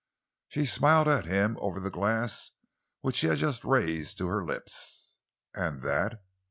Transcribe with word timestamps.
She 0.47 0.65
smiled 0.65 1.07
at 1.07 1.25
him 1.27 1.57
over 1.61 1.79
the 1.79 1.91
glass 1.91 2.49
which 3.01 3.17
she 3.17 3.27
had 3.27 3.37
just 3.37 3.63
raised 3.63 4.17
to 4.17 4.25
her 4.29 4.43
lips. 4.43 5.17
"And 5.53 5.81
that?" 5.81 6.23